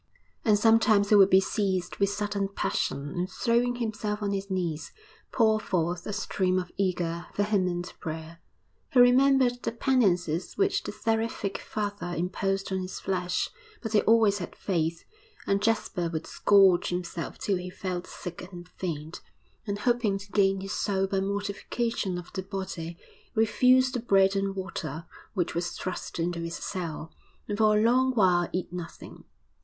And 0.43 0.57
sometimes 0.57 1.09
he 1.09 1.15
would 1.15 1.29
be 1.29 1.39
seized 1.39 1.97
with 1.97 2.09
sudden 2.09 2.47
passion 2.49 3.09
and, 3.15 3.29
throwing 3.29 3.75
himself 3.75 4.23
on 4.23 4.31
his 4.31 4.49
knees, 4.49 4.93
pour 5.31 5.59
forth 5.59 6.07
a 6.07 6.11
stream 6.11 6.57
of 6.57 6.71
eager, 6.75 7.27
vehement 7.35 7.93
prayer. 7.99 8.39
He 8.91 8.99
remembered 8.99 9.61
the 9.61 9.71
penances 9.71 10.55
which 10.57 10.81
the 10.81 10.91
seraphic 10.91 11.59
father 11.59 12.15
imposed 12.17 12.71
on 12.71 12.79
his 12.79 12.99
flesh 12.99 13.51
but 13.83 13.93
he 13.93 14.01
always 14.01 14.39
had 14.39 14.55
faith; 14.55 15.03
and 15.45 15.61
Jasper 15.61 16.09
would 16.11 16.25
scourge 16.25 16.89
himself 16.89 17.37
till 17.37 17.57
he 17.57 17.69
felt 17.69 18.07
sick 18.07 18.51
and 18.51 18.67
faint, 18.69 19.21
and, 19.67 19.77
hoping 19.77 20.17
to 20.17 20.31
gain 20.31 20.61
his 20.61 20.73
soul 20.73 21.05
by 21.05 21.19
mortification 21.19 22.17
of 22.17 22.33
the 22.33 22.41
body, 22.41 22.97
refuse 23.35 23.91
the 23.91 23.99
bread 23.99 24.35
and 24.35 24.55
water 24.55 25.05
which 25.35 25.53
was 25.53 25.73
thrust 25.77 26.17
into 26.17 26.39
his 26.39 26.55
cell, 26.55 27.11
and 27.47 27.59
for 27.59 27.77
a 27.77 27.81
long 27.83 28.15
while 28.15 28.49
eat 28.51 28.73
nothing. 28.73 29.25